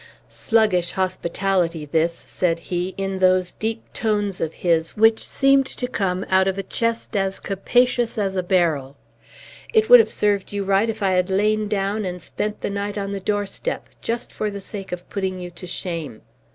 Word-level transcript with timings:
"Sluggish 0.29 0.93
hospitality 0.93 1.85
this!" 1.85 2.25
said 2.27 2.57
he, 2.57 2.95
in 2.97 3.19
those 3.19 3.51
deep 3.51 3.83
tones 3.93 4.41
of 4.41 4.51
his, 4.55 4.97
which 4.97 5.23
seemed 5.23 5.67
to 5.67 5.85
come 5.87 6.25
out 6.27 6.47
of 6.47 6.57
a 6.57 6.63
chest 6.63 7.15
as 7.15 7.39
capacious 7.39 8.17
as 8.17 8.35
a 8.35 8.41
barrel. 8.41 8.97
"It 9.75 9.91
would 9.91 9.99
have 9.99 10.09
served 10.09 10.51
you 10.53 10.63
right 10.63 10.89
if 10.89 11.03
I 11.03 11.11
had 11.11 11.29
lain 11.29 11.67
down 11.67 12.03
and 12.03 12.19
spent 12.19 12.61
the 12.61 12.69
night 12.71 12.97
on 12.97 13.11
the 13.11 13.19
doorstep, 13.19 13.89
just 14.01 14.33
for 14.33 14.49
the 14.49 14.59
sake 14.59 14.91
of 14.91 15.07
putting 15.07 15.39
you 15.39 15.51
to 15.51 15.67
shame. 15.67 16.23